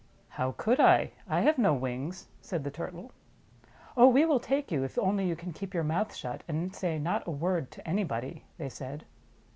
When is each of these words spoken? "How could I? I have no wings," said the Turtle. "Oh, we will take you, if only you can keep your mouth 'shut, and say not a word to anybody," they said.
"How 0.29 0.53
could 0.53 0.79
I? 0.79 1.11
I 1.27 1.41
have 1.41 1.59
no 1.59 1.75
wings," 1.75 2.25
said 2.41 2.63
the 2.63 2.71
Turtle. 2.71 3.11
"Oh, 3.95 4.07
we 4.07 4.25
will 4.25 4.39
take 4.39 4.71
you, 4.71 4.83
if 4.83 4.97
only 4.97 5.27
you 5.27 5.35
can 5.35 5.53
keep 5.53 5.75
your 5.75 5.83
mouth 5.83 6.15
'shut, 6.15 6.41
and 6.47 6.73
say 6.75 6.97
not 6.97 7.27
a 7.27 7.31
word 7.31 7.69
to 7.69 7.87
anybody," 7.87 8.43
they 8.57 8.69
said. 8.69 9.05